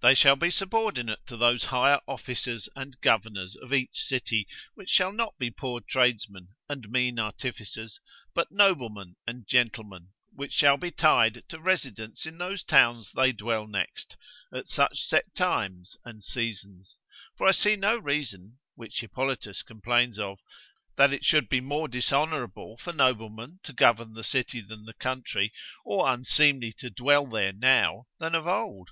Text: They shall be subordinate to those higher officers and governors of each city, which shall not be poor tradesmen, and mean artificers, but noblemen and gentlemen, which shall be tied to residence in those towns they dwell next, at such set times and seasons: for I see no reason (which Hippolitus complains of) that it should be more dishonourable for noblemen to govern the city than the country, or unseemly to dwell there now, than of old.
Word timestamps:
They 0.00 0.14
shall 0.14 0.36
be 0.36 0.50
subordinate 0.50 1.26
to 1.26 1.36
those 1.36 1.64
higher 1.64 2.00
officers 2.06 2.68
and 2.76 3.00
governors 3.00 3.54
of 3.56 3.72
each 3.72 3.98
city, 4.00 4.46
which 4.74 4.88
shall 4.88 5.12
not 5.12 5.36
be 5.38 5.50
poor 5.50 5.80
tradesmen, 5.86 6.48
and 6.70 6.88
mean 6.90 7.18
artificers, 7.18 8.00
but 8.34 8.50
noblemen 8.50 9.16
and 9.26 9.46
gentlemen, 9.46 10.10
which 10.32 10.52
shall 10.52 10.76
be 10.78 10.90
tied 10.90 11.42
to 11.48 11.58
residence 11.60 12.24
in 12.24 12.38
those 12.38 12.62
towns 12.62 13.12
they 13.12 13.32
dwell 13.32 13.66
next, 13.66 14.16
at 14.54 14.68
such 14.68 15.02
set 15.02 15.34
times 15.34 15.96
and 16.04 16.22
seasons: 16.24 16.98
for 17.36 17.46
I 17.48 17.52
see 17.52 17.76
no 17.76 17.96
reason 17.98 18.58
(which 18.74 19.00
Hippolitus 19.00 19.62
complains 19.62 20.18
of) 20.18 20.38
that 20.96 21.12
it 21.12 21.24
should 21.24 21.48
be 21.48 21.60
more 21.60 21.88
dishonourable 21.88 22.78
for 22.78 22.92
noblemen 22.92 23.60
to 23.64 23.72
govern 23.72 24.12
the 24.14 24.24
city 24.24 24.60
than 24.60 24.84
the 24.84 24.94
country, 24.94 25.52
or 25.84 26.10
unseemly 26.12 26.72
to 26.78 26.90
dwell 26.90 27.26
there 27.26 27.52
now, 27.52 28.06
than 28.18 28.34
of 28.34 28.46
old. 28.46 28.90